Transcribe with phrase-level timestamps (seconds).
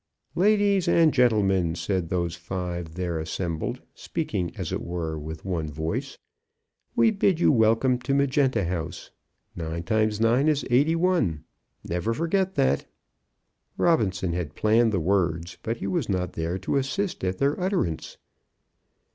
[0.33, 6.17] "Ladies and gentlemen," said those five there assembled speaking as it were with one voice,
[6.95, 9.11] "we bid you welcome to Magenta House.
[9.55, 11.43] Nine times nine is eighty one.
[11.87, 12.85] Never forget that."
[13.77, 18.17] Robinson had planned the words, but he was not there to assist at their utterance!